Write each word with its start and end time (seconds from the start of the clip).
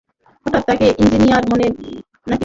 হঠাৎ 0.45 0.63
করে 0.69 0.87
ইঞ্জিনিয়ার 1.01 1.43
বনে 1.49 1.67
গেলে 1.67 1.89
নাকি? 2.27 2.39